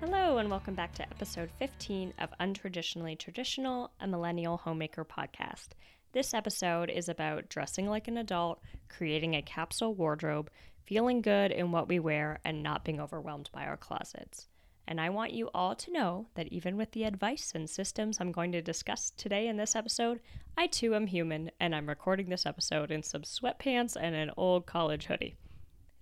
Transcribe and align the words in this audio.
Hello, 0.00 0.36
and 0.36 0.50
welcome 0.50 0.74
back 0.74 0.92
to 0.94 1.02
episode 1.04 1.50
15 1.58 2.12
of 2.18 2.28
Untraditionally 2.38 3.18
Traditional, 3.18 3.90
a 3.98 4.06
Millennial 4.06 4.58
Homemaker 4.58 5.06
podcast. 5.06 5.68
This 6.12 6.34
episode 6.34 6.90
is 6.90 7.08
about 7.08 7.48
dressing 7.48 7.88
like 7.88 8.06
an 8.06 8.18
adult, 8.18 8.60
creating 8.90 9.34
a 9.34 9.40
capsule 9.40 9.94
wardrobe, 9.94 10.50
feeling 10.84 11.22
good 11.22 11.50
in 11.50 11.72
what 11.72 11.88
we 11.88 11.98
wear, 11.98 12.40
and 12.44 12.62
not 12.62 12.84
being 12.84 13.00
overwhelmed 13.00 13.48
by 13.54 13.64
our 13.64 13.78
closets. 13.78 14.48
And 14.86 15.00
I 15.00 15.08
want 15.08 15.32
you 15.32 15.48
all 15.54 15.74
to 15.74 15.92
know 15.92 16.26
that 16.34 16.48
even 16.48 16.76
with 16.76 16.92
the 16.92 17.04
advice 17.04 17.52
and 17.54 17.68
systems 17.68 18.18
I'm 18.20 18.32
going 18.32 18.52
to 18.52 18.60
discuss 18.60 19.12
today 19.16 19.48
in 19.48 19.56
this 19.56 19.74
episode, 19.74 20.20
I 20.58 20.66
too 20.66 20.94
am 20.94 21.06
human, 21.06 21.50
and 21.58 21.74
I'm 21.74 21.88
recording 21.88 22.28
this 22.28 22.44
episode 22.44 22.90
in 22.90 23.02
some 23.02 23.22
sweatpants 23.22 23.96
and 23.98 24.14
an 24.14 24.30
old 24.36 24.66
college 24.66 25.06
hoodie. 25.06 25.36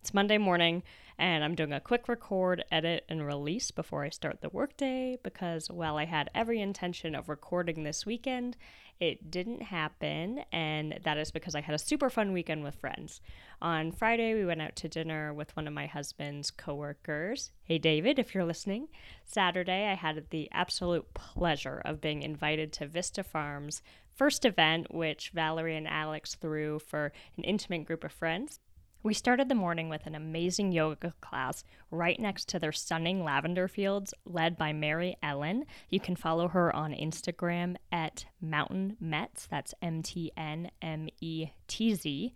It's 0.00 0.12
Monday 0.12 0.36
morning, 0.36 0.82
and 1.18 1.44
I'm 1.44 1.54
doing 1.54 1.72
a 1.72 1.80
quick 1.80 2.08
record, 2.08 2.64
edit, 2.72 3.04
and 3.08 3.24
release 3.24 3.70
before 3.70 4.04
I 4.04 4.10
start 4.10 4.40
the 4.40 4.48
workday 4.48 5.18
because 5.22 5.68
while 5.70 5.96
I 5.96 6.04
had 6.04 6.30
every 6.34 6.60
intention 6.60 7.14
of 7.14 7.28
recording 7.28 7.84
this 7.84 8.04
weekend, 8.04 8.56
it 9.00 9.30
didn't 9.30 9.62
happen, 9.62 10.44
and 10.52 10.98
that 11.02 11.18
is 11.18 11.30
because 11.30 11.54
I 11.54 11.60
had 11.60 11.74
a 11.74 11.78
super 11.78 12.10
fun 12.10 12.32
weekend 12.32 12.62
with 12.62 12.76
friends. 12.76 13.20
On 13.60 13.90
Friday, 13.90 14.34
we 14.34 14.44
went 14.44 14.62
out 14.62 14.76
to 14.76 14.88
dinner 14.88 15.34
with 15.34 15.54
one 15.56 15.66
of 15.66 15.74
my 15.74 15.86
husband's 15.86 16.50
coworkers. 16.50 17.50
Hey, 17.64 17.78
David, 17.78 18.18
if 18.18 18.34
you're 18.34 18.44
listening. 18.44 18.88
Saturday, 19.24 19.88
I 19.90 19.94
had 19.94 20.24
the 20.30 20.48
absolute 20.52 21.12
pleasure 21.12 21.82
of 21.84 22.00
being 22.00 22.22
invited 22.22 22.72
to 22.74 22.86
Vista 22.86 23.24
Farms' 23.24 23.82
first 24.14 24.44
event, 24.44 24.94
which 24.94 25.30
Valerie 25.30 25.76
and 25.76 25.88
Alex 25.88 26.36
threw 26.36 26.78
for 26.78 27.12
an 27.36 27.44
intimate 27.44 27.86
group 27.86 28.04
of 28.04 28.12
friends. 28.12 28.60
We 29.04 29.12
started 29.12 29.50
the 29.50 29.54
morning 29.54 29.90
with 29.90 30.06
an 30.06 30.14
amazing 30.14 30.72
yoga 30.72 31.12
class 31.20 31.62
right 31.90 32.18
next 32.18 32.48
to 32.48 32.58
their 32.58 32.72
stunning 32.72 33.22
lavender 33.22 33.68
fields, 33.68 34.14
led 34.24 34.56
by 34.56 34.72
Mary 34.72 35.18
Ellen. 35.22 35.66
You 35.90 36.00
can 36.00 36.16
follow 36.16 36.48
her 36.48 36.74
on 36.74 36.94
Instagram 36.94 37.76
at 37.92 38.24
Mountain 38.40 38.96
Metz. 39.00 39.46
That's 39.46 39.74
M 39.82 40.02
T 40.02 40.32
N 40.38 40.70
M 40.80 41.10
E 41.20 41.48
T 41.68 41.94
Z. 41.94 42.32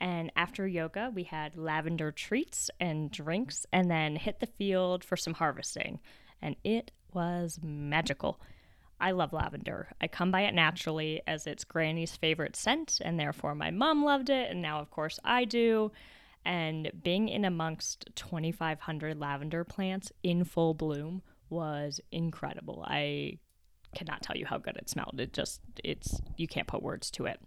And 0.00 0.30
after 0.36 0.64
yoga, 0.64 1.10
we 1.12 1.24
had 1.24 1.56
lavender 1.56 2.12
treats 2.12 2.70
and 2.78 3.10
drinks, 3.10 3.66
and 3.72 3.90
then 3.90 4.14
hit 4.14 4.38
the 4.38 4.46
field 4.46 5.02
for 5.02 5.16
some 5.16 5.34
harvesting. 5.34 5.98
And 6.40 6.54
it 6.62 6.92
was 7.12 7.58
magical. 7.64 8.40
I 9.02 9.10
love 9.10 9.32
lavender. 9.32 9.88
I 10.00 10.06
come 10.06 10.30
by 10.30 10.42
it 10.42 10.54
naturally 10.54 11.22
as 11.26 11.48
it's 11.48 11.64
Granny's 11.64 12.14
favorite 12.14 12.54
scent, 12.54 13.00
and 13.04 13.18
therefore 13.18 13.56
my 13.56 13.72
mom 13.72 14.04
loved 14.04 14.30
it, 14.30 14.48
and 14.48 14.62
now, 14.62 14.78
of 14.80 14.90
course, 14.90 15.18
I 15.24 15.44
do. 15.44 15.90
And 16.44 16.90
being 17.02 17.28
in 17.28 17.44
amongst 17.44 18.08
2,500 18.14 19.18
lavender 19.18 19.64
plants 19.64 20.12
in 20.22 20.44
full 20.44 20.74
bloom 20.74 21.22
was 21.50 22.00
incredible. 22.12 22.84
I 22.86 23.38
cannot 23.94 24.22
tell 24.22 24.36
you 24.36 24.46
how 24.46 24.58
good 24.58 24.76
it 24.76 24.88
smelled. 24.88 25.18
It 25.18 25.32
just, 25.32 25.60
it's, 25.82 26.20
you 26.36 26.46
can't 26.46 26.68
put 26.68 26.82
words 26.82 27.10
to 27.12 27.26
it. 27.26 27.40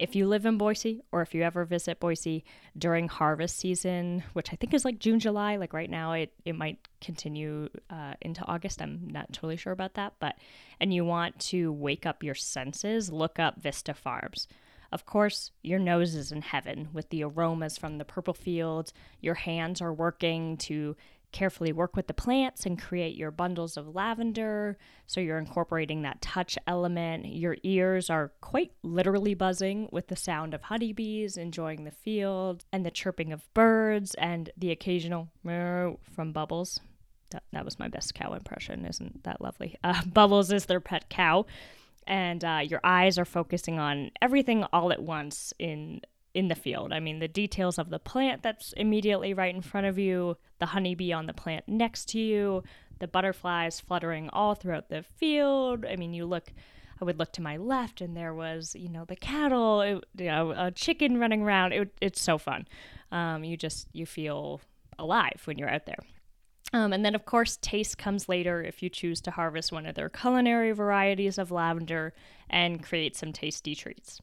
If 0.00 0.16
you 0.16 0.26
live 0.26 0.46
in 0.46 0.56
Boise 0.56 1.02
or 1.12 1.20
if 1.20 1.34
you 1.34 1.42
ever 1.42 1.66
visit 1.66 2.00
Boise 2.00 2.42
during 2.76 3.06
harvest 3.06 3.58
season, 3.58 4.24
which 4.32 4.50
I 4.50 4.56
think 4.56 4.72
is 4.72 4.82
like 4.82 4.98
June, 4.98 5.20
July, 5.20 5.56
like 5.56 5.74
right 5.74 5.90
now, 5.90 6.12
it, 6.14 6.32
it 6.46 6.56
might 6.56 6.78
continue 7.02 7.68
uh, 7.90 8.14
into 8.22 8.42
August. 8.46 8.80
I'm 8.80 9.08
not 9.08 9.30
totally 9.30 9.58
sure 9.58 9.74
about 9.74 9.94
that. 9.94 10.14
But, 10.18 10.36
and 10.80 10.94
you 10.94 11.04
want 11.04 11.38
to 11.50 11.70
wake 11.70 12.06
up 12.06 12.22
your 12.22 12.34
senses, 12.34 13.12
look 13.12 13.38
up 13.38 13.60
Vista 13.60 13.92
Farms. 13.92 14.48
Of 14.90 15.04
course, 15.04 15.50
your 15.62 15.78
nose 15.78 16.14
is 16.14 16.32
in 16.32 16.40
heaven 16.40 16.88
with 16.94 17.10
the 17.10 17.22
aromas 17.22 17.76
from 17.76 17.98
the 17.98 18.06
purple 18.06 18.32
fields. 18.32 18.94
Your 19.20 19.34
hands 19.34 19.82
are 19.82 19.92
working 19.92 20.56
to 20.56 20.96
carefully 21.32 21.72
work 21.72 21.96
with 21.96 22.06
the 22.06 22.14
plants 22.14 22.66
and 22.66 22.80
create 22.80 23.16
your 23.16 23.30
bundles 23.30 23.76
of 23.76 23.94
lavender. 23.94 24.76
So 25.06 25.20
you're 25.20 25.38
incorporating 25.38 26.02
that 26.02 26.20
touch 26.20 26.58
element. 26.66 27.26
Your 27.26 27.56
ears 27.62 28.10
are 28.10 28.32
quite 28.40 28.72
literally 28.82 29.34
buzzing 29.34 29.88
with 29.92 30.08
the 30.08 30.16
sound 30.16 30.54
of 30.54 30.62
honeybees 30.62 31.36
enjoying 31.36 31.84
the 31.84 31.90
field 31.90 32.64
and 32.72 32.84
the 32.84 32.90
chirping 32.90 33.32
of 33.32 33.52
birds 33.54 34.14
and 34.14 34.50
the 34.56 34.70
occasional 34.70 35.28
meow 35.44 35.98
from 36.14 36.32
Bubbles. 36.32 36.80
That, 37.30 37.44
that 37.52 37.64
was 37.64 37.78
my 37.78 37.88
best 37.88 38.14
cow 38.14 38.32
impression. 38.32 38.84
Isn't 38.84 39.24
that 39.24 39.40
lovely? 39.40 39.76
Uh, 39.84 40.02
Bubbles 40.04 40.52
is 40.52 40.66
their 40.66 40.80
pet 40.80 41.08
cow 41.08 41.46
and 42.06 42.44
uh, 42.44 42.60
your 42.62 42.80
eyes 42.82 43.18
are 43.18 43.24
focusing 43.24 43.78
on 43.78 44.10
everything 44.20 44.64
all 44.72 44.92
at 44.92 45.02
once 45.02 45.52
in 45.58 46.00
in 46.34 46.48
the 46.48 46.54
field. 46.54 46.92
I 46.92 47.00
mean, 47.00 47.18
the 47.18 47.28
details 47.28 47.78
of 47.78 47.90
the 47.90 47.98
plant 47.98 48.42
that's 48.42 48.72
immediately 48.74 49.34
right 49.34 49.54
in 49.54 49.62
front 49.62 49.86
of 49.86 49.98
you, 49.98 50.36
the 50.58 50.66
honeybee 50.66 51.12
on 51.12 51.26
the 51.26 51.32
plant 51.32 51.64
next 51.66 52.08
to 52.10 52.18
you, 52.18 52.62
the 52.98 53.08
butterflies 53.08 53.80
fluttering 53.80 54.28
all 54.30 54.54
throughout 54.54 54.88
the 54.88 55.02
field. 55.02 55.84
I 55.84 55.96
mean, 55.96 56.14
you 56.14 56.26
look. 56.26 56.52
I 57.02 57.06
would 57.06 57.18
look 57.18 57.32
to 57.32 57.42
my 57.42 57.56
left, 57.56 58.02
and 58.02 58.14
there 58.14 58.34
was, 58.34 58.76
you 58.78 58.90
know, 58.90 59.06
the 59.06 59.16
cattle, 59.16 59.80
it, 59.80 60.04
you 60.18 60.26
know, 60.26 60.52
a 60.54 60.70
chicken 60.70 61.18
running 61.18 61.40
around. 61.40 61.72
It, 61.72 61.94
it's 62.02 62.20
so 62.20 62.36
fun. 62.36 62.68
Um, 63.10 63.42
you 63.42 63.56
just 63.56 63.88
you 63.94 64.04
feel 64.04 64.60
alive 64.98 65.40
when 65.46 65.56
you're 65.56 65.70
out 65.70 65.86
there. 65.86 66.00
Um, 66.74 66.92
and 66.92 67.02
then, 67.02 67.14
of 67.14 67.24
course, 67.24 67.58
taste 67.62 67.96
comes 67.98 68.28
later 68.28 68.62
if 68.62 68.82
you 68.82 68.90
choose 68.90 69.20
to 69.22 69.30
harvest 69.30 69.72
one 69.72 69.86
of 69.86 69.94
their 69.94 70.10
culinary 70.10 70.72
varieties 70.72 71.38
of 71.38 71.50
lavender 71.50 72.12
and 72.50 72.82
create 72.82 73.16
some 73.16 73.32
tasty 73.32 73.74
treats. 73.74 74.20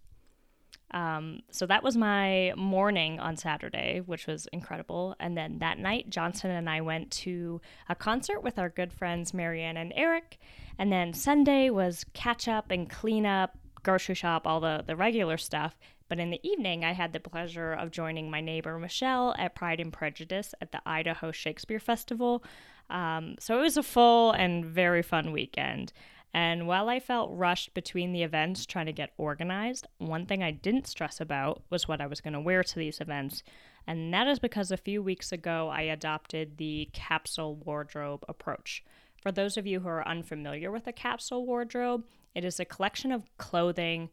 Um, 0.92 1.42
so 1.52 1.66
that 1.66 1.84
was 1.84 1.98
my 1.98 2.54
morning 2.56 3.20
on 3.20 3.36
Saturday, 3.36 4.02
which 4.06 4.26
was 4.28 4.48
incredible. 4.54 5.16
And 5.20 5.38
then 5.38 5.60
that 5.60 5.80
night, 5.80 6.10
Johnson 6.10 6.52
and 6.52 6.70
I 6.70 6.82
went 6.82 7.12
to 7.12 7.62
a 7.90 7.96
concert 7.96 8.42
with 8.42 8.58
our 8.58 8.70
good 8.70 8.94
friends 8.94 9.34
Marianne 9.34 9.78
and 9.78 9.92
Eric. 9.96 10.40
And 10.80 10.92
then 10.92 11.14
Sunday 11.14 11.70
was 11.70 12.06
catch 12.14 12.48
up 12.48 12.72
and 12.72 12.90
clean 12.90 13.26
up, 13.26 13.58
grocery 13.84 14.16
shop, 14.16 14.48
all 14.48 14.60
the, 14.60 14.84
the 14.86 14.96
regular 14.96 15.38
stuff. 15.38 15.78
But 16.10 16.20
in 16.20 16.30
the 16.30 16.40
evening, 16.48 16.86
I 16.86 16.94
had 16.94 17.12
the 17.12 17.20
pleasure 17.20 17.74
of 17.74 17.92
joining 17.92 18.32
my 18.32 18.40
neighbor 18.40 18.80
Michelle 18.80 19.36
at 19.38 19.56
Pride 19.56 19.82
and 19.82 19.92
Prejudice 19.92 20.54
at 20.62 20.72
the 20.72 20.82
Idaho 20.86 21.32
Shakespeare 21.32 21.80
Festival. 21.80 22.44
Um, 22.90 23.36
so 23.40 23.58
it 23.60 23.62
was 23.62 23.76
a 23.76 23.84
full 23.84 24.32
and 24.32 24.64
very 24.64 25.02
fun 25.02 25.34
weekend. 25.34 25.92
And 26.34 26.68
while 26.68 26.90
I 26.90 27.00
felt 27.00 27.32
rushed 27.34 27.74
between 27.74 28.12
the 28.12 28.24
events 28.24 28.66
trying 28.66 28.86
to 28.86 28.92
get 28.92 29.14
organized, 29.18 29.88
one 29.98 30.26
thing 30.26 30.44
I 30.44 30.52
didn't 30.52 30.88
stress 30.88 31.20
about 31.20 31.64
was 31.70 31.88
what 31.88 32.02
I 32.02 32.08
was 32.08 32.22
going 32.22 32.34
to 32.34 32.40
wear 32.40 32.64
to 32.64 32.76
these 32.76 33.02
events. 33.02 33.44
And 33.88 34.14
that 34.14 34.28
is 34.28 34.40
because 34.40 34.72
a 34.72 34.78
few 34.78 35.02
weeks 35.02 35.32
ago 35.32 35.70
I 35.70 35.82
adopted 35.84 36.58
the 36.58 36.90
capsule 36.94 37.56
wardrobe 37.56 38.24
approach. 38.28 38.84
For 39.22 39.32
those 39.32 39.58
of 39.58 39.66
you 39.66 39.80
who 39.80 39.88
are 39.88 40.08
unfamiliar 40.08 40.72
with 40.72 40.86
a 40.88 40.94
capsule 40.94 41.46
wardrobe, 41.46 42.04
it 42.36 42.46
is 42.46 42.60
a 42.60 42.66
collection 42.66 43.12
of 43.12 43.24
clothing 43.38 44.10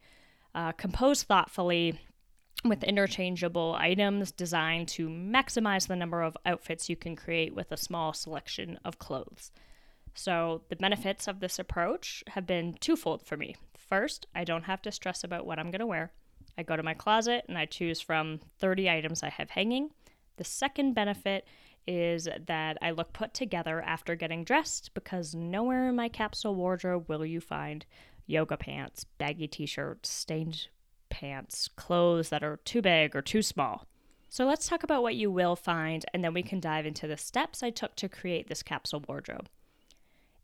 uh, 0.55 0.73
composed 0.73 1.27
thoughtfully 1.27 2.01
with 2.65 2.83
interchangeable 2.83 3.77
items 3.79 4.33
designed 4.33 4.89
to 4.89 5.09
maximize 5.09 5.87
the 5.87 5.97
number 5.97 6.23
of 6.23 6.37
outfits 6.47 6.89
you 6.89 6.97
can 6.97 7.15
create 7.15 7.55
with 7.55 7.71
a 7.71 7.77
small 7.77 8.13
selection 8.13 8.79
of 8.85 8.99
clothes. 8.99 9.53
So, 10.15 10.63
the 10.69 10.77
benefits 10.77 11.27
of 11.27 11.41
this 11.41 11.59
approach 11.59 12.23
have 12.29 12.47
been 12.47 12.75
twofold 12.75 13.27
for 13.27 13.37
me. 13.37 13.57
First, 13.77 14.27
I 14.35 14.45
don't 14.45 14.65
have 14.65 14.81
to 14.83 14.93
stress 14.93 15.25
about 15.25 15.45
what 15.45 15.59
I'm 15.59 15.71
going 15.71 15.81
to 15.81 15.87
wear. 15.87 16.13
I 16.57 16.63
go 16.63 16.77
to 16.77 16.83
my 16.83 16.95
closet 16.95 17.45
and 17.49 17.59
I 17.59 17.67
choose 17.67 18.01
from 18.01 18.41
30 18.59 18.89
items 18.89 19.23
I 19.23 19.29
have 19.29 19.51
hanging. 19.51 19.91
The 20.37 20.45
second 20.45 20.95
benefit 20.95 21.47
is 21.87 22.29
that 22.47 22.79
I 22.81 22.93
look 22.93 23.13
put 23.13 23.35
together 23.35 23.83
after 23.83 24.15
getting 24.15 24.45
dressed 24.45 24.95
because 24.95 25.35
nowhere 25.35 25.89
in 25.89 25.97
my 25.97 26.09
capsule 26.09 26.55
wardrobe 26.55 27.09
will 27.09 27.27
you 27.27 27.41
find 27.41 27.85
yoga 28.27 28.57
pants, 28.57 29.05
baggy 29.19 29.49
t 29.49 29.67
shirts, 29.67 30.11
stained 30.11 30.69
pants, 31.11 31.69
clothes 31.77 32.31
that 32.31 32.43
are 32.43 32.59
too 32.65 32.81
big 32.81 33.15
or 33.15 33.23
too 33.23 33.43
small. 33.43 33.87
So 34.29 34.47
let's 34.47 34.67
talk 34.67 34.83
about 34.83 35.03
what 35.03 35.15
you 35.15 35.31
will 35.31 35.55
find, 35.55 36.05
and 36.13 36.25
then 36.25 36.35
we 36.35 36.43
can 36.43 36.59
dive 36.59 36.87
into 36.87 37.07
the 37.07 37.17
steps 37.17 37.63
I 37.63 37.71
took 37.71 37.95
to 37.97 38.09
create 38.09 38.49
this 38.49 38.63
capsule 38.63 39.05
wardrobe. 39.07 39.49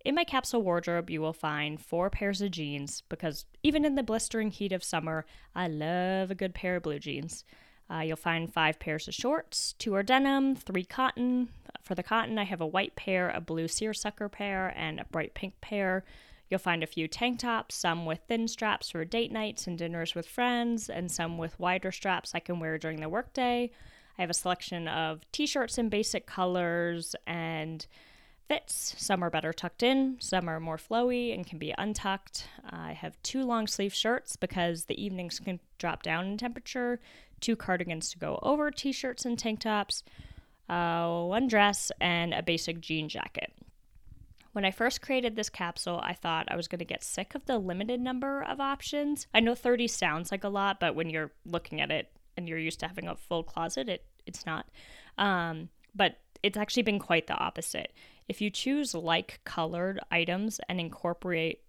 In 0.03 0.15
my 0.15 0.25
capsule 0.25 0.63
wardrobe, 0.63 1.11
you 1.11 1.21
will 1.21 1.35
find 1.35 1.81
four 1.81 2.09
pairs 2.09 2.41
of 2.41 2.53
jeans 2.53 3.03
because 3.11 3.45
even 3.63 3.85
in 3.85 3.97
the 3.97 4.03
blistering 4.03 4.51
heat 4.51 4.73
of 4.73 4.83
summer, 4.83 5.27
I 5.55 5.69
love 5.69 6.31
a 6.31 6.35
good 6.35 6.55
pair 6.55 6.77
of 6.77 6.85
blue 6.85 6.99
jeans. 6.99 7.45
Uh, 7.91 8.01
you'll 8.01 8.17
find 8.17 8.53
five 8.53 8.79
pairs 8.79 9.09
of 9.09 9.15
shorts, 9.15 9.75
two 9.79 9.95
are 9.95 10.03
denim, 10.03 10.55
three 10.55 10.85
cotton. 10.85 11.51
For 11.83 11.95
the 11.95 12.03
cotton, 12.03 12.39
I 12.39 12.45
have 12.45 12.61
a 12.61 12.67
white 12.67 12.97
pair, 12.97 13.29
a 13.31 13.41
blue 13.41 13.69
seersucker 13.69 14.29
pair, 14.29 14.73
and 14.77 15.01
a 15.01 15.05
bright 15.05 15.35
pink 15.35 15.61
pair. 15.61 16.05
You'll 16.49 16.61
find 16.61 16.83
a 16.83 16.87
few 16.87 17.07
tank 17.07 17.41
tops, 17.41 17.75
some 17.75 18.07
with 18.07 18.21
thin 18.27 18.49
straps 18.49 18.91
for 18.91 19.05
date 19.05 19.33
nights 19.33 19.67
and 19.67 19.77
dinners 19.77 20.15
with 20.15 20.27
friends, 20.27 20.89
and 20.89 21.11
some 21.11 21.37
with 21.37 21.59
wider 21.59 21.93
straps 21.93 22.35
I 22.35 22.41
can 22.41 22.59
wear 22.59 22.79
during 22.79 23.01
the 23.01 23.09
workday. 23.09 23.71
I 24.17 24.23
have 24.23 24.31
a 24.31 24.35
selection 24.35 24.89
of 24.89 25.21
t 25.33 25.47
shirts 25.47 25.77
in 25.77 25.89
basic 25.89 26.27
colors 26.27 27.17
and 27.27 27.87
fits. 28.51 28.97
Some 28.99 29.23
are 29.23 29.31
better 29.31 29.53
tucked 29.53 29.85
in, 29.85 30.17
some 30.19 30.49
are 30.49 30.59
more 30.59 30.77
flowy 30.77 31.33
and 31.33 31.47
can 31.47 31.61
be 31.61 31.73
untucked. 31.79 32.49
I 32.69 32.95
have 32.95 33.23
two 33.23 33.45
long 33.45 33.69
sleeve 33.69 33.95
shirts 33.95 34.35
because 34.35 34.87
the 34.87 35.01
evenings 35.01 35.39
can 35.39 35.61
drop 35.79 36.03
down 36.03 36.27
in 36.27 36.37
temperature, 36.37 36.99
two 37.41 37.55
cardigans 37.55 38.11
to 38.11 38.19
go 38.19 38.41
over 38.43 38.73
t 38.73 38.91
shirts 38.91 39.25
and 39.25 39.39
tank 39.39 39.61
tops, 39.61 40.03
uh, 40.69 41.23
one 41.23 41.47
dress, 41.47 41.93
and 42.01 42.35
a 42.35 42.43
basic 42.43 42.81
jean 42.81 43.09
jacket. 43.09 43.53
When 44.51 44.65
I 44.65 44.73
first 44.73 45.01
created 45.01 45.37
this 45.37 45.49
capsule, 45.49 46.01
I 46.03 46.15
thought 46.15 46.51
I 46.51 46.57
was 46.57 46.67
going 46.67 46.81
to 46.81 46.85
get 46.85 47.05
sick 47.05 47.37
of 47.37 47.47
the 47.47 47.57
limited 47.57 48.01
number 48.01 48.43
of 48.43 48.59
options. 48.59 49.29
I 49.33 49.39
know 49.39 49.55
30 49.55 49.87
sounds 49.87 50.33
like 50.33 50.43
a 50.43 50.49
lot, 50.49 50.81
but 50.81 50.97
when 50.97 51.09
you're 51.09 51.31
looking 51.47 51.81
at 51.81 51.93
it 51.93 52.11
and 52.37 52.49
you're 52.49 52.59
used 52.59 52.81
to 52.81 52.89
having 52.89 53.07
a 53.07 53.15
full 53.15 53.45
closet, 53.45 53.89
it 53.89 54.05
it's 54.27 54.45
not. 54.45 54.67
Um, 55.19 55.69
but 55.95 56.19
it's 56.43 56.57
actually 56.57 56.83
been 56.83 56.99
quite 56.99 57.27
the 57.27 57.35
opposite. 57.35 57.93
If 58.29 58.41
you 58.41 58.51
choose 58.51 58.95
like 58.95 59.41
colored 59.45 60.01
items 60.11 60.61
and 60.69 60.81
incorporate 60.81 61.61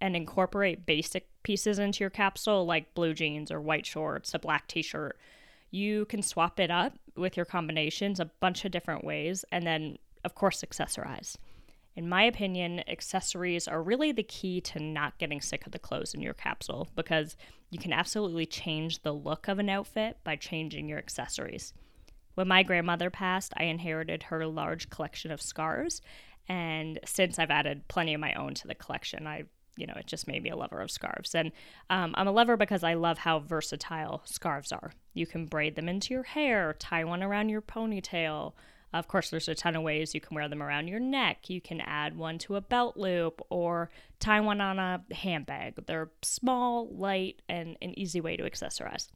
and 0.00 0.14
incorporate 0.14 0.84
basic 0.86 1.28
pieces 1.42 1.78
into 1.78 2.04
your 2.04 2.10
capsule 2.10 2.66
like 2.66 2.94
blue 2.94 3.14
jeans 3.14 3.50
or 3.50 3.60
white 3.60 3.86
shorts, 3.86 4.34
a 4.34 4.38
black 4.38 4.68
t-shirt, 4.68 5.18
you 5.70 6.04
can 6.06 6.22
swap 6.22 6.60
it 6.60 6.70
up 6.70 6.98
with 7.16 7.36
your 7.36 7.46
combinations 7.46 8.20
a 8.20 8.30
bunch 8.40 8.64
of 8.64 8.72
different 8.72 9.04
ways 9.04 9.44
and 9.50 9.66
then 9.66 9.98
of 10.24 10.34
course 10.34 10.62
accessorize. 10.62 11.36
In 11.94 12.08
my 12.08 12.24
opinion, 12.24 12.82
accessories 12.88 13.66
are 13.66 13.82
really 13.82 14.12
the 14.12 14.22
key 14.22 14.60
to 14.62 14.78
not 14.78 15.16
getting 15.16 15.40
sick 15.40 15.64
of 15.64 15.72
the 15.72 15.78
clothes 15.78 16.12
in 16.12 16.20
your 16.20 16.34
capsule 16.34 16.88
because 16.94 17.36
you 17.70 17.78
can 17.78 17.92
absolutely 17.92 18.44
change 18.44 19.02
the 19.02 19.12
look 19.12 19.48
of 19.48 19.58
an 19.58 19.70
outfit 19.70 20.18
by 20.22 20.36
changing 20.36 20.88
your 20.88 20.98
accessories. 20.98 21.72
When 22.36 22.48
my 22.48 22.62
grandmother 22.62 23.10
passed, 23.10 23.52
I 23.56 23.64
inherited 23.64 24.22
her 24.24 24.46
large 24.46 24.88
collection 24.88 25.30
of 25.30 25.42
scarves, 25.42 26.00
and 26.48 27.00
since 27.04 27.38
I've 27.38 27.50
added 27.50 27.88
plenty 27.88 28.14
of 28.14 28.20
my 28.20 28.32
own 28.34 28.54
to 28.54 28.68
the 28.68 28.74
collection, 28.74 29.26
I 29.26 29.44
you 29.78 29.86
know, 29.86 29.94
it 29.98 30.06
just 30.06 30.26
made 30.26 30.42
me 30.42 30.48
a 30.48 30.56
lover 30.56 30.80
of 30.80 30.90
scarves. 30.90 31.34
And 31.34 31.52
um, 31.90 32.14
I'm 32.16 32.26
a 32.26 32.32
lover 32.32 32.56
because 32.56 32.82
I 32.82 32.94
love 32.94 33.18
how 33.18 33.40
versatile 33.40 34.22
scarves 34.24 34.72
are. 34.72 34.92
You 35.12 35.26
can 35.26 35.44
braid 35.44 35.76
them 35.76 35.86
into 35.86 36.14
your 36.14 36.22
hair, 36.22 36.74
tie 36.78 37.04
one 37.04 37.22
around 37.22 37.50
your 37.50 37.60
ponytail, 37.60 38.54
of 38.92 39.08
course, 39.08 39.30
there's 39.30 39.48
a 39.48 39.54
ton 39.54 39.76
of 39.76 39.82
ways 39.82 40.14
you 40.14 40.20
can 40.20 40.34
wear 40.34 40.48
them 40.48 40.62
around 40.62 40.88
your 40.88 41.00
neck. 41.00 41.50
You 41.50 41.60
can 41.60 41.80
add 41.80 42.16
one 42.16 42.38
to 42.38 42.56
a 42.56 42.60
belt 42.60 42.96
loop 42.96 43.40
or 43.50 43.90
tie 44.20 44.40
one 44.40 44.60
on 44.60 44.78
a 44.78 45.02
handbag. 45.12 45.86
They're 45.86 46.10
small, 46.22 46.88
light, 46.88 47.42
and 47.48 47.76
an 47.82 47.98
easy 47.98 48.20
way 48.20 48.36
to 48.36 48.44
accessorize. 48.44 49.08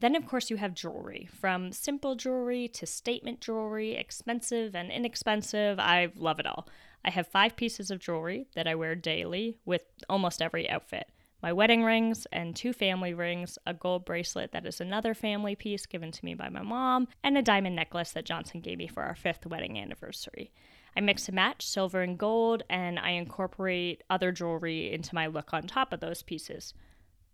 Then, 0.00 0.14
of 0.14 0.26
course, 0.26 0.50
you 0.50 0.56
have 0.56 0.74
jewelry 0.74 1.28
from 1.32 1.72
simple 1.72 2.14
jewelry 2.14 2.68
to 2.68 2.86
statement 2.86 3.40
jewelry, 3.40 3.96
expensive 3.96 4.74
and 4.74 4.92
inexpensive. 4.92 5.80
I 5.80 6.12
love 6.14 6.38
it 6.38 6.46
all. 6.46 6.68
I 7.04 7.10
have 7.10 7.26
five 7.26 7.56
pieces 7.56 7.90
of 7.90 7.98
jewelry 7.98 8.46
that 8.54 8.68
I 8.68 8.74
wear 8.74 8.94
daily 8.94 9.56
with 9.64 9.82
almost 10.08 10.40
every 10.40 10.68
outfit 10.70 11.08
my 11.42 11.52
wedding 11.52 11.84
rings 11.84 12.26
and 12.32 12.54
two 12.54 12.72
family 12.72 13.14
rings, 13.14 13.58
a 13.66 13.72
gold 13.72 14.04
bracelet 14.04 14.52
that 14.52 14.66
is 14.66 14.80
another 14.80 15.14
family 15.14 15.54
piece 15.54 15.86
given 15.86 16.10
to 16.10 16.24
me 16.24 16.34
by 16.34 16.48
my 16.48 16.62
mom, 16.62 17.06
and 17.22 17.38
a 17.38 17.42
diamond 17.42 17.76
necklace 17.76 18.12
that 18.12 18.24
Johnson 18.24 18.60
gave 18.60 18.78
me 18.78 18.88
for 18.88 19.04
our 19.04 19.14
fifth 19.14 19.46
wedding 19.46 19.78
anniversary. 19.78 20.50
I 20.96 21.00
mix 21.00 21.28
and 21.28 21.36
match 21.36 21.64
silver 21.64 22.02
and 22.02 22.18
gold, 22.18 22.64
and 22.68 22.98
I 22.98 23.10
incorporate 23.10 24.02
other 24.10 24.32
jewelry 24.32 24.92
into 24.92 25.14
my 25.14 25.28
look 25.28 25.54
on 25.54 25.66
top 25.68 25.92
of 25.92 26.00
those 26.00 26.22
pieces. 26.22 26.74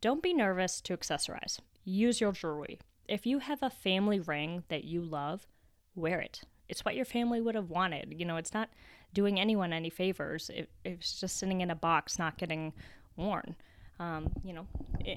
Don't 0.02 0.22
be 0.22 0.34
nervous 0.34 0.82
to 0.82 0.96
accessorize. 0.96 1.60
Use 1.84 2.20
your 2.20 2.32
jewelry. 2.32 2.78
If 3.08 3.26
you 3.26 3.38
have 3.40 3.62
a 3.62 3.70
family 3.70 4.20
ring 4.20 4.64
that 4.68 4.84
you 4.84 5.02
love, 5.02 5.46
wear 5.94 6.20
it. 6.20 6.42
It's 6.68 6.84
what 6.84 6.96
your 6.96 7.04
family 7.04 7.40
would 7.40 7.54
have 7.54 7.70
wanted. 7.70 8.14
You 8.16 8.24
know, 8.24 8.36
it's 8.36 8.54
not 8.54 8.70
doing 9.12 9.38
anyone 9.38 9.72
any 9.72 9.90
favors. 9.90 10.50
It, 10.50 10.70
it's 10.84 11.20
just 11.20 11.36
sitting 11.36 11.60
in 11.60 11.70
a 11.70 11.74
box, 11.74 12.18
not 12.18 12.38
getting 12.38 12.72
worn 13.16 13.56
um, 14.00 14.32
you 14.42 14.52
know, 14.52 14.66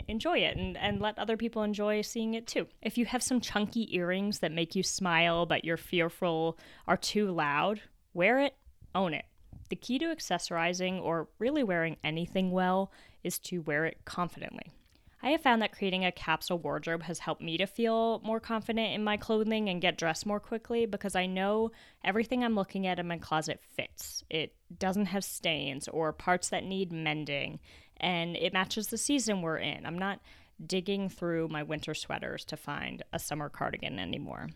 enjoy 0.08 0.40
it 0.40 0.56
and, 0.56 0.78
and 0.78 1.02
let 1.02 1.18
other 1.18 1.38
people 1.38 1.64
enjoy 1.64 2.02
seeing 2.02 2.36
it 2.36 2.46
too. 2.46 2.68
If 2.82 2.98
you 2.98 3.06
have 3.06 3.24
some 3.24 3.42
chunky 3.42 3.96
earrings 3.96 4.40
that 4.40 4.52
make 4.52 4.76
you 4.76 4.84
smile 4.84 5.46
but 5.46 5.66
you're 5.66 5.78
fearful 5.78 6.58
are 6.88 6.98
too 6.98 7.32
loud, 7.32 7.82
wear 8.14 8.40
it, 8.40 8.56
own 8.94 9.14
it. 9.14 9.26
The 9.70 9.76
key 9.76 10.00
to 10.00 10.06
accessorizing 10.06 11.02
or 11.02 11.28
really 11.40 11.64
wearing 11.64 11.98
anything 12.04 12.52
well 12.52 12.92
is 13.24 13.40
to 13.40 13.62
wear 13.62 13.86
it 13.86 13.98
confidently. 14.06 14.74
I 15.22 15.32
have 15.32 15.42
found 15.42 15.62
that 15.62 15.72
creating 15.72 16.06
a 16.06 16.12
capsule 16.12 16.60
wardrobe 16.60 17.04
has 17.04 17.20
helped 17.20 17.42
me 17.42 17.58
to 17.58 17.66
feel 17.66 18.22
more 18.24 18.40
confident 18.40 18.94
in 18.94 19.04
my 19.04 19.18
clothing 19.18 19.68
and 19.68 19.82
get 19.82 19.98
dressed 19.98 20.26
more 20.26 20.40
quickly 20.40 20.86
because 20.86 21.16
I 21.16 21.26
know 21.26 21.72
everything 22.04 22.44
I'm 22.44 22.56
looking 22.56 22.86
at 22.86 23.00
in 23.00 23.08
my 23.08 23.18
closet 23.18 23.60
fits. 23.76 24.24
It 24.30 24.54
doesn't 24.78 25.08
have 25.08 25.24
stains 25.24 25.88
or 25.88 26.14
parts 26.14 26.50
that 26.50 26.64
need 26.64 26.92
mending 26.92 27.60
and 28.00 28.36
it 28.38 28.54
matches 28.54 28.88
the 28.88 28.98
season 28.98 29.42
we're 29.42 29.58
in. 29.58 29.86
I'm 29.86 29.98
not 29.98 30.20
digging 30.64 31.10
through 31.10 31.48
my 31.48 31.64
winter 31.64 31.94
sweaters 31.94 32.46
to 32.46 32.58
find 32.58 33.04
a 33.12 33.20
summer 33.20 33.50
cardigan 33.50 34.00
anymore. 34.00 34.50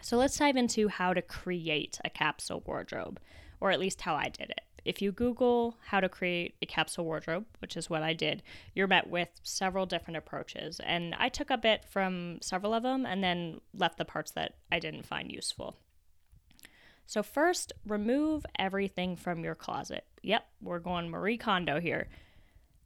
So 0.00 0.16
let's 0.16 0.36
dive 0.36 0.56
into 0.56 0.88
how 0.88 1.14
to 1.14 1.22
create 1.22 2.00
a 2.04 2.10
capsule 2.10 2.62
wardrobe, 2.66 3.20
or 3.60 3.70
at 3.70 3.78
least 3.78 4.00
how 4.00 4.16
I 4.16 4.28
did 4.28 4.50
it. 4.50 4.62
If 4.84 5.00
you 5.00 5.12
Google 5.12 5.76
how 5.86 6.00
to 6.00 6.08
create 6.08 6.54
a 6.60 6.66
capsule 6.66 7.04
wardrobe, 7.04 7.46
which 7.60 7.76
is 7.76 7.88
what 7.88 8.02
I 8.02 8.12
did, 8.12 8.42
you're 8.74 8.86
met 8.86 9.08
with 9.08 9.28
several 9.42 9.86
different 9.86 10.16
approaches. 10.16 10.80
And 10.84 11.14
I 11.18 11.28
took 11.28 11.50
a 11.50 11.56
bit 11.56 11.84
from 11.84 12.38
several 12.40 12.74
of 12.74 12.82
them 12.82 13.06
and 13.06 13.22
then 13.22 13.60
left 13.74 13.98
the 13.98 14.04
parts 14.04 14.32
that 14.32 14.54
I 14.70 14.78
didn't 14.78 15.06
find 15.06 15.30
useful. 15.30 15.76
So, 17.06 17.22
first, 17.22 17.72
remove 17.86 18.46
everything 18.58 19.16
from 19.16 19.44
your 19.44 19.54
closet. 19.54 20.04
Yep, 20.22 20.46
we're 20.62 20.78
going 20.78 21.10
Marie 21.10 21.36
Kondo 21.36 21.80
here. 21.80 22.08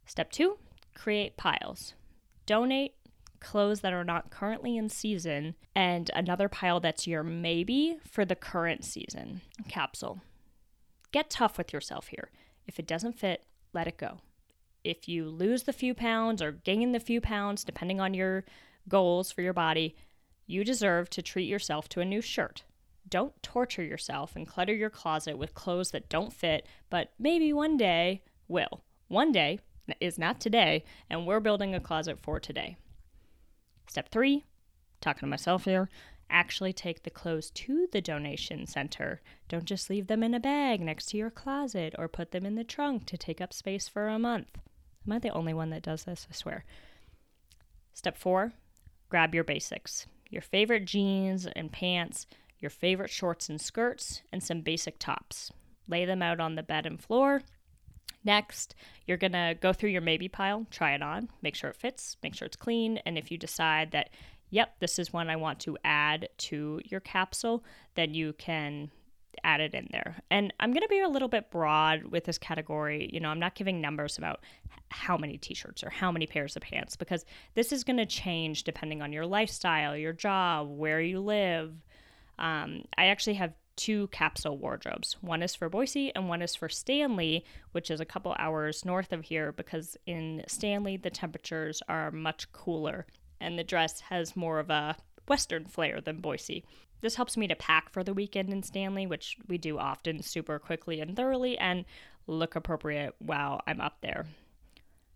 Step 0.05 0.31
two, 0.31 0.57
create 0.95 1.37
piles. 1.37 1.93
Donate 2.45 2.93
clothes 3.39 3.81
that 3.81 3.93
are 3.93 4.03
not 4.03 4.31
currently 4.31 4.77
in 4.77 4.89
season 4.89 5.55
and 5.75 6.09
another 6.15 6.49
pile 6.49 6.79
that's 6.79 7.05
your 7.05 7.23
maybe 7.23 7.97
for 8.09 8.25
the 8.25 8.35
current 8.35 8.83
season 8.83 9.41
capsule. 9.67 10.21
Get 11.17 11.31
tough 11.31 11.57
with 11.57 11.73
yourself 11.73 12.09
here. 12.09 12.29
If 12.67 12.77
it 12.77 12.85
doesn't 12.85 13.17
fit, 13.17 13.43
let 13.73 13.87
it 13.87 13.97
go. 13.97 14.19
If 14.83 15.09
you 15.09 15.27
lose 15.27 15.63
the 15.63 15.73
few 15.73 15.95
pounds 15.95 16.43
or 16.43 16.51
gain 16.51 16.91
the 16.91 16.99
few 16.99 17.21
pounds, 17.21 17.63
depending 17.63 17.99
on 17.99 18.13
your 18.13 18.45
goals 18.87 19.31
for 19.31 19.41
your 19.41 19.51
body, 19.51 19.95
you 20.45 20.63
deserve 20.63 21.09
to 21.09 21.23
treat 21.23 21.47
yourself 21.47 21.89
to 21.89 22.01
a 22.01 22.05
new 22.05 22.21
shirt. 22.21 22.65
Don't 23.09 23.33
torture 23.41 23.81
yourself 23.81 24.35
and 24.35 24.47
clutter 24.47 24.75
your 24.75 24.91
closet 24.91 25.39
with 25.39 25.55
clothes 25.55 25.89
that 25.89 26.07
don't 26.07 26.31
fit, 26.31 26.67
but 26.91 27.13
maybe 27.17 27.51
one 27.51 27.77
day 27.77 28.21
will. 28.47 28.83
One 29.07 29.31
day, 29.31 29.57
is 29.99 30.19
not 30.19 30.39
today, 30.39 30.83
and 31.09 31.25
we're 31.25 31.39
building 31.39 31.73
a 31.73 31.79
closet 31.79 32.19
for 32.21 32.39
today. 32.39 32.77
Step 33.89 34.09
three, 34.09 34.45
talking 35.01 35.21
to 35.21 35.25
myself 35.25 35.65
here, 35.65 35.89
actually 36.29 36.73
take 36.73 37.03
the 37.03 37.09
clothes 37.09 37.49
to 37.51 37.87
the 37.91 38.01
donation 38.01 38.65
center. 38.67 39.21
Don't 39.49 39.65
just 39.65 39.89
leave 39.89 40.07
them 40.07 40.23
in 40.23 40.33
a 40.33 40.39
bag 40.39 40.81
next 40.81 41.07
to 41.07 41.17
your 41.17 41.29
closet 41.29 41.95
or 41.97 42.07
put 42.07 42.31
them 42.31 42.45
in 42.45 42.55
the 42.55 42.63
trunk 42.63 43.05
to 43.07 43.17
take 43.17 43.41
up 43.41 43.53
space 43.53 43.87
for 43.87 44.07
a 44.07 44.19
month. 44.19 44.57
Am 45.05 45.13
I 45.13 45.19
the 45.19 45.29
only 45.29 45.53
one 45.53 45.69
that 45.69 45.83
does 45.83 46.03
this? 46.03 46.27
I 46.29 46.33
swear. 46.33 46.65
Step 47.93 48.17
four, 48.17 48.53
grab 49.09 49.33
your 49.33 49.43
basics 49.43 50.05
your 50.29 50.41
favorite 50.41 50.83
jeans 50.83 51.47
and 51.55 51.71
pants, 51.71 52.27
your 52.59 52.69
favorite 52.69 53.09
shorts 53.09 53.47
and 53.47 53.61
skirts, 53.61 54.21
and 54.29 54.43
some 54.43 54.59
basic 54.59 54.99
tops. 54.99 55.53
Lay 55.87 56.03
them 56.03 56.21
out 56.21 56.41
on 56.41 56.55
the 56.55 56.63
bed 56.63 56.85
and 56.85 56.99
floor 56.99 57.41
Next, 58.27 58.75
you're 59.05 59.17
to 59.17 59.57
go 59.61 59.71
through 59.71 59.91
your 59.91 60.01
maybe 60.01 60.27
pile, 60.27 60.65
try 60.69 60.93
it 60.93 61.01
on, 61.01 61.29
make 61.41 61.55
sure 61.55 61.69
it 61.69 61.77
fits, 61.77 62.17
make 62.21 62.35
sure 62.35 62.45
it's 62.45 62.57
clean. 62.57 62.97
And 63.05 63.17
if 63.17 63.31
you 63.31 63.37
decide 63.37 63.91
that, 63.91 64.09
yep, 64.49 64.75
this 64.79 64.99
is 64.99 65.13
one 65.13 65.29
I 65.29 65.35
want 65.35 65.59
to 65.61 65.77
add 65.83 66.29
to 66.37 66.81
your 66.85 66.99
capsule, 66.99 67.63
then 67.95 68.13
you 68.13 68.33
can 68.33 68.91
add 69.43 69.61
it 69.61 69.73
in 69.73 69.87
there. 69.91 70.17
And 70.31 70.53
I'm 70.59 70.71
going 70.71 70.81
to 70.81 70.87
be 70.87 70.99
a 70.99 71.07
little 71.07 71.27
bit 71.27 71.51
broad 71.51 72.05
with 72.05 72.25
this 72.25 72.37
category. 72.37 73.09
You 73.11 73.19
know, 73.19 73.29
I'm 73.29 73.39
not 73.39 73.55
giving 73.55 73.81
numbers 73.81 74.17
about 74.17 74.41
how 74.89 75.17
many 75.17 75.37
t 75.37 75.53
shirts 75.53 75.83
or 75.83 75.89
how 75.89 76.11
many 76.11 76.25
pairs 76.25 76.55
of 76.55 76.61
pants 76.61 76.95
because 76.95 77.25
this 77.55 77.71
is 77.71 77.83
going 77.83 77.97
to 77.97 78.05
change 78.05 78.63
depending 78.63 79.01
on 79.01 79.13
your 79.13 79.25
lifestyle, 79.25 79.95
your 79.97 80.13
job, 80.13 80.69
where 80.69 81.01
you 81.01 81.19
live. 81.19 81.73
Um, 82.39 82.83
I 82.97 83.07
actually 83.07 83.35
have 83.35 83.53
two 83.75 84.07
capsule 84.07 84.57
wardrobes. 84.57 85.17
One 85.21 85.43
is 85.43 85.53
for 85.53 85.69
Boise 85.69 86.13
and 86.15 86.27
one 86.27 86.41
is 86.41 86.55
for 86.55 86.67
Stanley, 86.67 87.45
which 87.73 87.91
is 87.91 87.99
a 87.99 88.05
couple 88.05 88.35
hours 88.39 88.85
north 88.85 89.11
of 89.11 89.25
here 89.25 89.51
because 89.51 89.95
in 90.05 90.43
Stanley 90.47 90.97
the 90.97 91.11
temperatures 91.11 91.81
are 91.87 92.11
much 92.11 92.51
cooler 92.51 93.05
and 93.39 93.57
the 93.57 93.63
dress 93.63 94.01
has 94.01 94.35
more 94.35 94.59
of 94.59 94.69
a 94.69 94.97
western 95.27 95.65
flair 95.65 96.01
than 96.01 96.21
Boise. 96.21 96.63
This 97.01 97.15
helps 97.15 97.37
me 97.37 97.47
to 97.47 97.55
pack 97.55 97.89
for 97.89 98.03
the 98.03 98.13
weekend 98.13 98.49
in 98.49 98.63
Stanley, 98.63 99.05
which 99.05 99.37
we 99.47 99.57
do 99.57 99.77
often 99.77 100.21
super 100.21 100.57
quickly 100.59 100.99
and 100.99 101.15
thoroughly, 101.15 101.57
and 101.57 101.85
look 102.25 102.55
appropriate 102.55 103.15
while 103.19 103.61
I'm 103.67 103.81
up 103.81 103.97
there. 104.01 104.25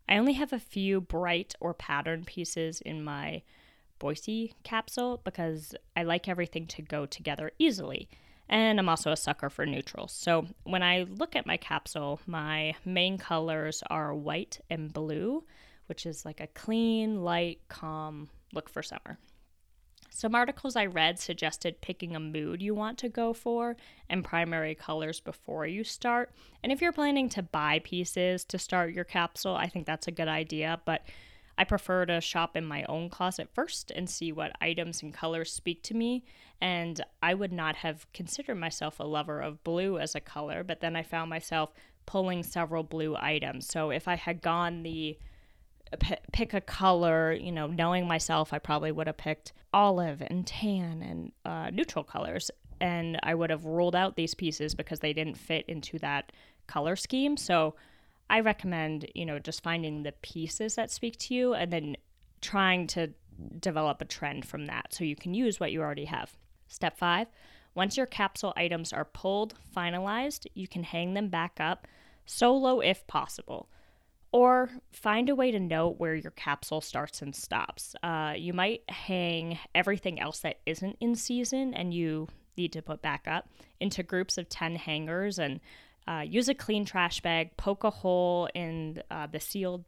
I 0.08 0.18
only 0.18 0.34
have 0.34 0.54
a 0.54 0.60
few 0.60 1.02
bright 1.02 1.56
or 1.60 1.74
pattern 1.74 2.26
pieces 2.26 2.82
in 2.82 3.04
my 3.04 3.42
Boise 4.00 4.54
capsule 4.64 5.22
because 5.24 5.76
I 5.96 6.04
like 6.04 6.28
everything 6.28 6.66
to 6.68 6.82
go 6.82 7.06
together 7.06 7.52
easily. 7.60 8.10
And 8.50 8.80
I'm 8.80 8.90
also 8.90 9.12
a 9.12 9.18
sucker 9.18 9.50
for 9.50 9.66
neutrals. 9.66 10.12
So 10.12 10.48
when 10.64 10.84
I 10.84 11.04
look 11.04 11.36
at 11.36 11.46
my 11.46 11.56
capsule, 11.56 12.20
my 12.26 12.76
main 12.84 13.18
colors 13.18 13.82
are 13.90 14.14
white 14.14 14.60
and 14.70 14.92
blue, 14.92 15.46
which 15.88 16.06
is 16.06 16.26
like 16.26 16.40
a 16.40 16.48
clean, 16.48 17.24
light, 17.24 17.60
calm 17.68 18.30
look 18.54 18.70
for 18.70 18.84
summer. 18.84 19.18
Some 20.14 20.36
articles 20.36 20.76
I 20.76 20.88
read 20.88 21.20
suggested 21.20 21.82
picking 21.82 22.16
a 22.16 22.20
mood 22.20 22.62
you 22.62 22.76
want 22.76 22.98
to 23.00 23.10
go 23.10 23.32
for 23.32 23.78
and 24.10 24.26
primary 24.26 24.76
colors 24.76 25.22
before 25.22 25.66
you 25.66 25.86
start. 25.86 26.32
And 26.62 26.72
if 26.72 26.82
you're 26.82 26.92
planning 26.92 27.30
to 27.30 27.42
buy 27.42 27.80
pieces 27.80 28.44
to 28.46 28.60
start 28.60 28.94
your 28.94 29.06
capsule, 29.06 29.56
I 29.56 29.68
think 29.68 29.86
that's 29.86 30.08
a 30.08 30.12
good 30.12 30.28
idea. 30.28 30.82
But 30.86 31.04
I 31.58 31.64
prefer 31.64 32.06
to 32.06 32.20
shop 32.20 32.58
in 32.58 32.66
my 32.66 32.84
own 32.90 33.10
closet 33.10 33.50
first 33.54 33.90
and 33.92 34.10
see 34.10 34.32
what 34.34 34.52
items 34.60 35.02
and 35.02 35.14
colors 35.14 35.52
speak 35.52 35.82
to 35.84 35.94
me. 35.94 36.26
And 36.60 37.04
I 37.24 37.34
would 37.34 37.54
not 37.54 37.78
have 37.78 38.12
considered 38.14 38.56
myself 38.56 39.00
a 39.00 39.04
lover 39.04 39.40
of 39.40 39.64
blue 39.64 39.98
as 39.98 40.14
a 40.14 40.20
color, 40.20 40.64
but 40.64 40.82
then 40.82 40.96
I 40.96 41.04
found 41.04 41.30
myself 41.30 41.74
pulling 42.06 42.44
several 42.44 42.84
blue 42.84 43.16
items. 43.16 43.68
So 43.68 43.92
if 43.92 44.08
I 44.08 44.16
had 44.16 44.42
gone 44.42 44.84
the 44.84 45.18
pick 45.98 46.54
a 46.54 46.62
color, 46.62 47.34
you 47.34 47.52
know, 47.52 47.68
knowing 47.68 48.08
myself, 48.08 48.54
I 48.54 48.60
probably 48.60 48.92
would 48.92 49.08
have 49.08 49.18
picked 49.18 49.54
olive 49.74 50.22
and 50.22 50.46
tan 50.46 51.02
and 51.02 51.32
uh, 51.46 51.70
neutral 51.70 52.04
colors. 52.04 52.52
And 52.80 53.20
I 53.24 53.36
would 53.36 53.50
have 53.50 53.66
ruled 53.66 53.96
out 53.96 54.16
these 54.16 54.34
pieces 54.34 54.74
because 54.74 55.00
they 55.00 55.14
didn't 55.14 55.38
fit 55.38 55.66
into 55.68 56.00
that 56.00 56.32
color 56.68 56.96
scheme. 56.96 57.38
So 57.38 57.76
I 58.30 58.40
recommend, 58.40 59.08
you 59.14 59.26
know, 59.26 59.40
just 59.40 59.62
finding 59.62 60.04
the 60.04 60.14
pieces 60.14 60.76
that 60.76 60.90
speak 60.90 61.18
to 61.20 61.34
you 61.34 61.54
and 61.54 61.72
then 61.72 61.98
trying 62.42 62.88
to 62.88 63.12
develop 63.60 64.02
a 64.02 64.06
trend 64.06 64.46
from 64.46 64.66
that 64.66 64.94
so 64.94 65.04
you 65.04 65.16
can 65.16 65.34
use 65.34 65.60
what 65.60 65.72
you 65.72 65.82
already 65.82 66.06
have. 66.06 66.38
Step 66.68 66.98
five 66.98 67.28
once 67.74 67.98
your 67.98 68.06
capsule 68.06 68.54
items 68.58 68.92
are 68.92 69.06
pulled, 69.06 69.56
finalized, 69.76 70.46
you 70.54 70.68
can 70.68 70.84
hang 70.84 71.14
them 71.14 71.30
back 71.30 71.58
up 71.60 71.88
solo 72.26 72.80
if 72.80 73.06
possible. 73.08 73.70
Or 74.32 74.70
find 74.94 75.30
a 75.30 75.36
way 75.36 75.52
to 75.52 75.60
note 75.60 76.00
where 76.00 76.16
your 76.16 76.32
capsule 76.32 76.80
starts 76.80 77.22
and 77.22 77.36
stops. 77.36 77.96
Uh, 78.02 78.34
you 78.38 78.54
might 78.54 78.90
hang 78.90 79.60
everything 79.76 80.20
else 80.20 80.40
that 80.40 80.60
isn't 80.66 80.96
in 81.02 81.16
season 81.16 81.74
and 81.74 81.94
you 81.94 82.28
need 82.56 82.72
to 82.74 82.82
put 82.82 83.02
back 83.02 83.28
up 83.28 83.50
into 83.80 84.04
groups 84.04 84.38
of 84.38 84.48
10 84.48 84.76
hangers 84.76 85.38
and 85.38 85.60
uh, 86.08 86.24
use 86.26 86.48
a 86.48 86.54
clean 86.54 86.86
trash 86.86 87.22
bag, 87.22 87.56
poke 87.58 87.84
a 87.84 87.90
hole 87.90 88.48
in 88.56 89.04
uh, 89.12 89.28
the 89.28 89.40
sealed 89.40 89.84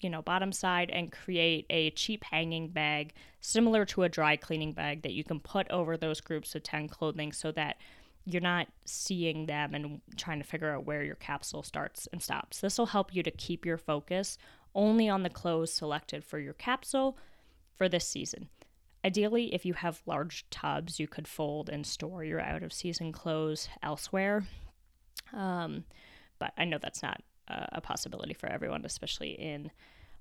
you 0.00 0.10
know 0.10 0.20
bottom 0.22 0.52
side 0.52 0.90
and 0.90 1.10
create 1.10 1.64
a 1.70 1.90
cheap 1.92 2.24
hanging 2.24 2.68
bag 2.68 3.14
similar 3.40 3.84
to 3.86 4.02
a 4.02 4.08
dry 4.08 4.36
cleaning 4.36 4.72
bag 4.72 5.02
that 5.02 5.12
you 5.12 5.24
can 5.24 5.40
put 5.40 5.68
over 5.70 5.96
those 5.96 6.20
groups 6.20 6.54
of 6.54 6.62
10 6.62 6.88
clothing 6.88 7.32
so 7.32 7.50
that 7.52 7.76
you're 8.24 8.40
not 8.40 8.68
seeing 8.84 9.46
them 9.46 9.74
and 9.74 10.00
trying 10.16 10.40
to 10.40 10.46
figure 10.46 10.70
out 10.70 10.86
where 10.86 11.02
your 11.02 11.16
capsule 11.16 11.62
starts 11.62 12.08
and 12.12 12.22
stops. 12.22 12.60
This 12.60 12.78
will 12.78 12.86
help 12.86 13.14
you 13.14 13.22
to 13.22 13.30
keep 13.30 13.66
your 13.66 13.78
focus 13.78 14.38
only 14.74 15.08
on 15.08 15.22
the 15.22 15.30
clothes 15.30 15.72
selected 15.72 16.24
for 16.24 16.38
your 16.38 16.54
capsule 16.54 17.18
for 17.76 17.88
this 17.88 18.06
season. 18.06 18.48
Ideally, 19.04 19.54
if 19.54 19.66
you 19.66 19.74
have 19.74 20.02
large 20.06 20.48
tubs, 20.50 20.98
you 20.98 21.06
could 21.06 21.28
fold 21.28 21.68
and 21.68 21.86
store 21.86 22.24
your 22.24 22.40
out 22.40 22.62
of 22.62 22.72
season 22.72 23.12
clothes 23.12 23.68
elsewhere 23.82 24.44
um, 25.32 25.84
but 26.38 26.52
I 26.56 26.64
know 26.64 26.78
that's 26.78 27.02
not 27.02 27.22
a 27.46 27.80
possibility 27.80 28.32
for 28.32 28.48
everyone, 28.48 28.84
especially 28.86 29.32
in 29.32 29.70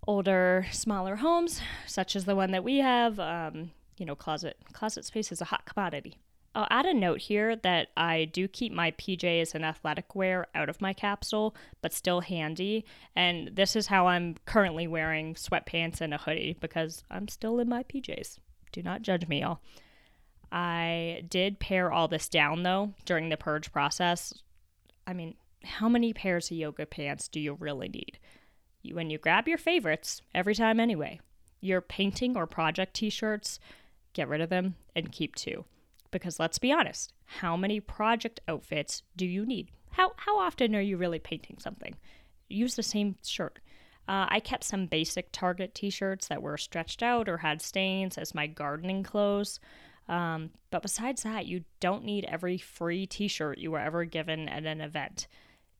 older, 0.05 0.65
smaller 0.71 1.15
homes, 1.15 1.61
such 1.87 2.17
as 2.17 2.25
the 2.25 2.35
one 2.35 2.51
that 2.51 2.65
we 2.65 2.79
have. 2.79 3.19
Um, 3.19 3.71
you 3.97 4.05
know, 4.05 4.15
closet 4.15 4.57
closet 4.73 5.05
space 5.05 5.31
is 5.31 5.41
a 5.41 5.45
hot 5.45 5.65
commodity. 5.65 6.17
I'll 6.55 6.67
add 6.69 6.85
a 6.85 6.93
note 6.93 7.19
here 7.19 7.55
that 7.55 7.87
I 7.97 8.25
do 8.25 8.47
keep 8.47 8.71
my 8.71 8.91
PJs 8.91 9.55
and 9.55 9.65
athletic 9.65 10.13
wear 10.13 10.45
out 10.53 10.69
of 10.69 10.81
my 10.81 10.93
capsule, 10.93 11.55
but 11.81 11.93
still 11.93 12.21
handy. 12.21 12.85
And 13.15 13.49
this 13.55 13.75
is 13.75 13.87
how 13.87 14.07
I'm 14.07 14.35
currently 14.45 14.87
wearing 14.87 15.33
sweatpants 15.33 15.99
and 15.99 16.13
a 16.13 16.19
hoodie 16.19 16.57
because 16.59 17.03
I'm 17.09 17.27
still 17.27 17.59
in 17.59 17.69
my 17.69 17.83
PJs. 17.83 18.37
Do 18.71 18.83
not 18.83 19.01
judge 19.01 19.27
me, 19.27 19.41
y'all. 19.41 19.61
I 20.51 21.23
did 21.27 21.59
pare 21.59 21.91
all 21.91 22.07
this 22.07 22.29
down 22.29 22.61
though 22.61 22.93
during 23.05 23.29
the 23.29 23.37
purge 23.37 23.71
process. 23.71 24.33
I 25.07 25.13
mean, 25.13 25.35
how 25.63 25.89
many 25.89 26.13
pairs 26.13 26.51
of 26.51 26.57
yoga 26.57 26.85
pants 26.85 27.27
do 27.27 27.39
you 27.39 27.55
really 27.55 27.89
need? 27.89 28.19
When 28.91 29.09
you 29.09 29.17
grab 29.17 29.47
your 29.47 29.57
favorites, 29.57 30.21
every 30.35 30.53
time 30.53 30.79
anyway, 30.79 31.19
your 31.61 31.81
painting 31.81 32.37
or 32.37 32.45
project 32.45 32.93
t 32.93 33.09
shirts, 33.09 33.59
get 34.13 34.27
rid 34.27 34.41
of 34.41 34.49
them 34.49 34.75
and 34.95 35.11
keep 35.11 35.35
two. 35.35 35.65
Because 36.13 36.39
let's 36.39 36.59
be 36.59 36.71
honest, 36.71 37.11
how 37.25 37.57
many 37.57 37.79
project 37.79 38.39
outfits 38.47 39.01
do 39.17 39.25
you 39.25 39.47
need? 39.47 39.71
How, 39.89 40.13
how 40.15 40.37
often 40.39 40.75
are 40.75 40.81
you 40.81 40.95
really 40.95 41.17
painting 41.17 41.57
something? 41.59 41.95
Use 42.47 42.75
the 42.75 42.83
same 42.83 43.15
shirt. 43.25 43.59
Uh, 44.07 44.27
I 44.29 44.39
kept 44.39 44.63
some 44.63 44.85
basic 44.85 45.31
Target 45.31 45.73
t 45.73 45.89
shirts 45.89 46.27
that 46.27 46.43
were 46.43 46.57
stretched 46.57 47.01
out 47.01 47.27
or 47.27 47.37
had 47.37 47.63
stains 47.63 48.19
as 48.19 48.35
my 48.35 48.45
gardening 48.45 49.01
clothes. 49.01 49.59
Um, 50.07 50.51
but 50.69 50.83
besides 50.83 51.23
that, 51.23 51.47
you 51.47 51.63
don't 51.79 52.05
need 52.05 52.25
every 52.25 52.59
free 52.59 53.07
t 53.07 53.27
shirt 53.27 53.57
you 53.57 53.71
were 53.71 53.79
ever 53.79 54.05
given 54.05 54.47
at 54.47 54.65
an 54.65 54.81
event. 54.81 55.27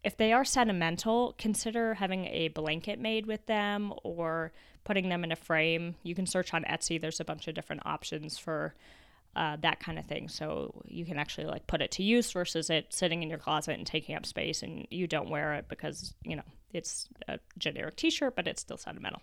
If 0.04 0.18
they 0.18 0.34
are 0.34 0.44
sentimental, 0.44 1.36
consider 1.38 1.94
having 1.94 2.26
a 2.26 2.48
blanket 2.48 3.00
made 3.00 3.28
with 3.28 3.46
them 3.46 3.94
or 4.04 4.52
putting 4.84 5.10
them 5.10 5.24
in 5.24 5.32
a 5.32 5.36
frame. 5.36 5.96
You 6.02 6.16
can 6.16 6.26
search 6.26 6.56
on 6.56 6.64
Etsy, 6.64 7.00
there's 7.00 7.20
a 7.20 7.26
bunch 7.26 7.48
of 7.48 7.54
different 7.54 7.86
options 7.86 8.40
for 8.40 8.74
uh, 9.36 9.58
that 9.62 9.80
kind 9.80 9.98
of 9.98 10.06
thing. 10.06 10.30
So 10.30 10.84
you 10.86 11.06
can 11.06 11.18
actually 11.18 11.48
like 11.48 11.68
put 11.68 11.82
it 11.82 11.92
to 11.92 12.04
use 12.04 12.32
versus 12.32 12.70
it 12.70 12.94
sitting 12.94 13.24
in 13.24 13.30
your 13.30 13.40
closet 13.40 13.78
and 13.78 13.86
taking 13.86 14.16
up 14.16 14.26
space 14.26 14.64
and 14.64 14.88
you 14.92 15.08
don't 15.08 15.30
wear 15.30 15.54
it 15.56 15.68
because, 15.70 16.14
you 16.24 16.36
know, 16.36 16.44
it's 16.72 17.08
a 17.28 17.40
generic 17.58 17.96
t 17.96 18.10
shirt, 18.10 18.36
but 18.36 18.48
it's 18.48 18.62
still 18.62 18.78
sentimental. 18.78 19.22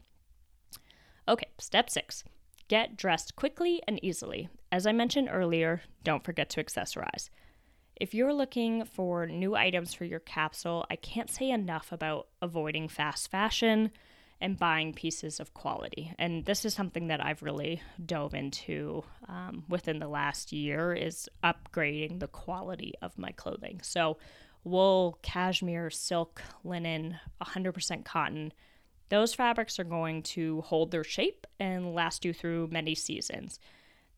Okay, 1.28 1.48
step 1.58 1.90
six 1.90 2.24
Get 2.70 2.96
dressed 2.96 3.34
quickly 3.34 3.82
and 3.88 3.98
easily. 4.00 4.48
As 4.70 4.86
I 4.86 4.92
mentioned 4.92 5.28
earlier, 5.28 5.82
don't 6.04 6.22
forget 6.22 6.48
to 6.50 6.62
accessorize. 6.62 7.28
If 7.96 8.14
you're 8.14 8.32
looking 8.32 8.84
for 8.84 9.26
new 9.26 9.56
items 9.56 9.92
for 9.92 10.04
your 10.04 10.20
capsule, 10.20 10.86
I 10.88 10.94
can't 10.94 11.28
say 11.28 11.50
enough 11.50 11.90
about 11.90 12.28
avoiding 12.40 12.86
fast 12.86 13.28
fashion 13.28 13.90
and 14.40 14.58
buying 14.58 14.94
pieces 14.94 15.40
of 15.40 15.52
quality. 15.54 16.12
And 16.18 16.44
this 16.44 16.64
is 16.64 16.74
something 16.74 17.08
that 17.08 17.24
I've 17.24 17.42
really 17.42 17.82
dove 18.04 18.34
into 18.34 19.04
um, 19.28 19.64
within 19.68 19.98
the 19.98 20.08
last 20.08 20.52
year 20.52 20.94
is 20.94 21.28
upgrading 21.44 22.20
the 22.20 22.28
quality 22.28 22.94
of 23.02 23.18
my 23.18 23.32
clothing. 23.32 23.80
So 23.82 24.16
wool, 24.64 25.18
cashmere, 25.22 25.90
silk, 25.90 26.42
linen, 26.64 27.18
100% 27.42 28.04
cotton 28.04 28.52
those 29.10 29.34
fabrics 29.34 29.78
are 29.78 29.84
going 29.84 30.22
to 30.22 30.62
hold 30.62 30.90
their 30.90 31.04
shape 31.04 31.46
and 31.58 31.94
last 31.94 32.24
you 32.24 32.32
through 32.32 32.68
many 32.68 32.94
seasons. 32.94 33.58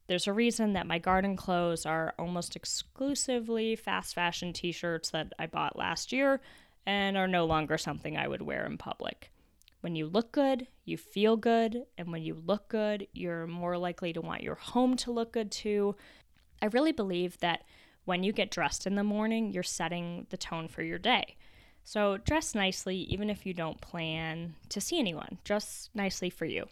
There's 0.07 0.27
a 0.27 0.33
reason 0.33 0.75
that 0.75 0.87
my 0.87 0.99
garden 0.99 1.35
clothes 1.37 1.87
are 1.87 2.15
almost 2.19 2.57
exclusively 2.57 3.75
fast 3.75 4.15
fashion 4.15 4.53
t 4.53 4.71
shirts 4.71 5.11
that 5.11 5.33
I 5.39 5.47
bought 5.47 5.79
last 5.79 6.13
year 6.13 6.41
and 6.85 7.17
are 7.17 7.29
no 7.29 7.47
longer 7.47 7.79
something 7.79 8.17
I 8.17 8.29
would 8.29 8.43
wear 8.43 8.67
in 8.67 8.77
public. 8.77 9.32
When 9.83 9.97
you 9.97 10.07
look 10.07 10.31
good, 10.31 10.69
you 10.85 10.97
feel 10.97 11.37
good, 11.37 11.87
and 11.99 12.13
when 12.13 12.23
you 12.23 12.35
look 12.35 12.69
good, 12.69 13.09
you're 13.13 13.49
more 13.49 13.77
likely 13.77 14.13
to 14.13 14.21
want 14.21 14.43
your 14.43 14.55
home 14.55 14.97
to 14.99 15.11
look 15.11 15.33
good 15.33 15.51
too. 15.51 15.97
I 16.63 16.67
really 16.67 16.93
believe 16.93 17.37
that 17.41 17.65
when 18.05 18.23
you 18.23 18.33
get 18.33 18.53
dressed 18.53 18.87
in 18.87 18.95
the 18.95 19.03
morning, 19.03 19.53
you're 19.53 19.65
setting 19.65 20.29
the 20.31 20.37
tone 20.37 20.69
for 20.69 20.83
your 20.83 20.99
day. 20.99 21.37
So 21.83 22.17
dress 22.17 22.55
nicely, 22.55 22.97
even 22.97 23.29
if 23.29 23.45
you 23.45 23.55
don't 23.55 23.81
plan 23.81 24.55
to 24.69 24.81
see 24.81 25.01
anyone. 25.01 25.39
Dress 25.43 25.91
nicely 25.95 26.31
for 26.31 26.45
you. 26.45 26.67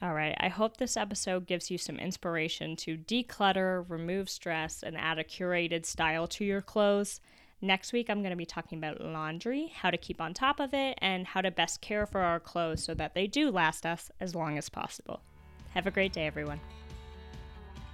All 0.00 0.14
right, 0.14 0.36
I 0.38 0.48
hope 0.48 0.76
this 0.76 0.96
episode 0.96 1.48
gives 1.48 1.68
you 1.68 1.78
some 1.78 1.98
inspiration 1.98 2.76
to 2.76 2.96
declutter, 2.96 3.84
remove 3.88 4.30
stress, 4.30 4.84
and 4.84 4.96
add 4.96 5.18
a 5.18 5.24
curated 5.24 5.84
style 5.84 6.28
to 6.28 6.44
your 6.44 6.62
clothes. 6.62 7.20
Next 7.64 7.94
week, 7.94 8.10
I'm 8.10 8.20
going 8.20 8.28
to 8.28 8.36
be 8.36 8.44
talking 8.44 8.76
about 8.76 9.00
laundry, 9.00 9.72
how 9.74 9.90
to 9.90 9.96
keep 9.96 10.20
on 10.20 10.34
top 10.34 10.60
of 10.60 10.74
it, 10.74 10.98
and 11.00 11.26
how 11.26 11.40
to 11.40 11.50
best 11.50 11.80
care 11.80 12.04
for 12.04 12.20
our 12.20 12.38
clothes 12.38 12.84
so 12.84 12.92
that 12.92 13.14
they 13.14 13.26
do 13.26 13.50
last 13.50 13.86
us 13.86 14.10
as 14.20 14.34
long 14.34 14.58
as 14.58 14.68
possible. 14.68 15.22
Have 15.70 15.86
a 15.86 15.90
great 15.90 16.12
day, 16.12 16.26
everyone. 16.26 16.60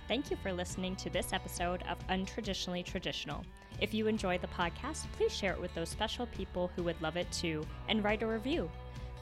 Thank 0.08 0.28
you 0.28 0.36
for 0.42 0.52
listening 0.52 0.96
to 0.96 1.08
this 1.08 1.32
episode 1.32 1.84
of 1.88 2.04
Untraditionally 2.08 2.84
Traditional. 2.84 3.44
If 3.80 3.94
you 3.94 4.08
enjoy 4.08 4.38
the 4.38 4.48
podcast, 4.48 5.04
please 5.12 5.32
share 5.32 5.52
it 5.52 5.60
with 5.60 5.72
those 5.76 5.88
special 5.88 6.26
people 6.26 6.72
who 6.74 6.82
would 6.82 7.00
love 7.00 7.16
it 7.16 7.30
too, 7.30 7.64
and 7.88 8.02
write 8.02 8.24
a 8.24 8.26
review. 8.26 8.68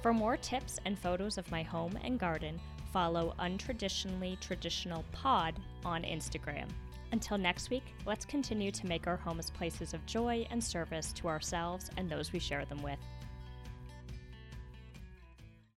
For 0.01 0.15
more 0.15 0.39
tips 0.39 0.81
and 0.87 0.99
photos 0.99 1.37
of 1.37 1.51
my 1.51 1.63
home 1.63 1.99
and 2.03 2.19
garden, 2.19 2.59
follow 2.91 3.35
Untraditionally 3.39 4.41
Traditional 4.41 5.05
Pod 5.13 5.61
on 5.85 6.05
Instagram. 6.05 6.69
Until 7.13 7.39
next 7.39 7.71
week, 7.71 7.95
let's 8.07 8.25
continue 8.25 8.71
to 8.71 8.87
make 8.87 9.07
our 9.07 9.17
homes 9.17 9.51
places 9.51 9.95
of 9.95 10.05
joy 10.05 10.47
and 10.51 10.63
service 10.63 11.13
to 11.15 11.29
ourselves 11.29 11.91
and 11.97 12.09
those 12.09 12.33
we 12.33 12.39
share 12.39 12.65
them 12.65 12.83
with. 12.83 12.99